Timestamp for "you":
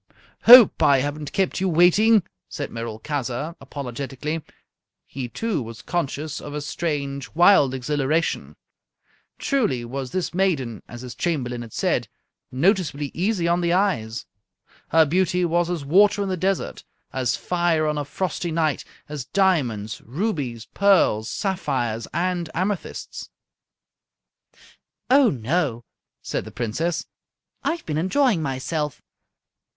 1.61-1.69